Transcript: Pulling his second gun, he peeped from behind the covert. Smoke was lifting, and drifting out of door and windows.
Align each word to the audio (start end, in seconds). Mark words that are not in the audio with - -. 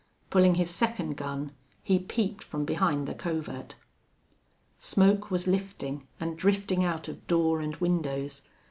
Pulling 0.31 0.55
his 0.55 0.71
second 0.71 1.15
gun, 1.15 1.51
he 1.83 1.99
peeped 1.99 2.43
from 2.43 2.65
behind 2.65 3.07
the 3.07 3.13
covert. 3.13 3.75
Smoke 4.79 5.29
was 5.29 5.45
lifting, 5.45 6.07
and 6.19 6.35
drifting 6.35 6.83
out 6.83 7.07
of 7.07 7.27
door 7.27 7.61
and 7.61 7.75
windows. 7.75 8.41